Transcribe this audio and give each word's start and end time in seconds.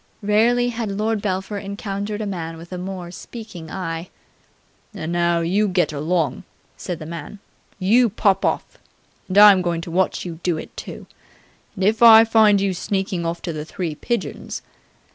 Rarely 0.23 0.69
had 0.69 0.89
Lord 0.89 1.21
Belpher 1.21 1.59
encountered 1.59 2.21
a 2.21 2.25
man 2.25 2.57
with 2.57 2.71
a 2.71 2.79
more 2.79 3.11
speaking 3.11 3.69
eye. 3.69 4.09
"And 4.95 5.11
now 5.11 5.41
you 5.41 5.67
get 5.67 5.93
along," 5.93 6.43
said 6.75 6.97
the 6.97 7.05
man. 7.05 7.37
"You 7.77 8.09
pop 8.09 8.43
off. 8.43 8.79
And 9.27 9.37
I'm 9.37 9.61
going 9.61 9.81
to 9.81 9.91
watch 9.91 10.25
you 10.25 10.39
do 10.41 10.57
it, 10.57 10.75
too. 10.75 11.05
And, 11.75 11.83
if 11.83 12.01
I 12.01 12.23
find 12.23 12.59
you 12.59 12.73
sneakin' 12.73 13.27
off 13.27 13.43
to 13.43 13.53
the 13.53 13.63
Three 13.63 13.93
Pigeons 13.93 14.63